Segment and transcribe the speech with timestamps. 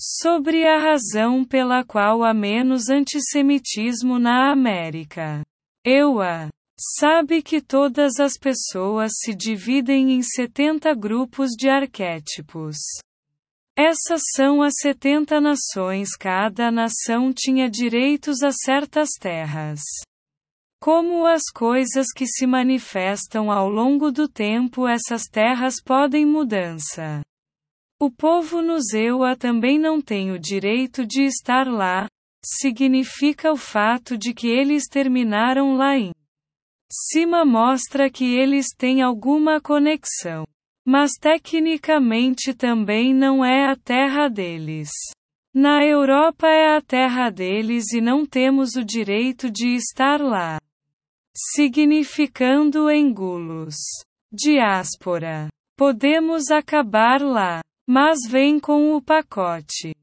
[0.00, 5.42] Sobre a razão pela qual há menos antissemitismo na América.
[5.84, 6.48] EUA
[6.98, 12.76] sabe que todas as pessoas se dividem em 70 grupos de arquétipos.
[13.76, 19.80] Essas são as 70 nações, cada nação tinha direitos a certas terras.
[20.80, 27.22] Como as coisas que se manifestam ao longo do tempo, essas terras podem mudança.
[28.00, 32.08] O povo Nuzeua também não tem o direito de estar lá,
[32.44, 36.12] significa o fato de que eles terminaram lá em
[36.90, 40.44] cima mostra que eles têm alguma conexão.
[40.86, 44.90] Mas tecnicamente também não é a terra deles.
[45.54, 50.58] Na Europa é a terra deles e não temos o direito de estar lá.
[51.34, 53.76] Significando engulos.
[54.30, 55.48] Diáspora.
[55.76, 57.62] Podemos acabar lá.
[57.86, 59.94] Mas vem com o pacote.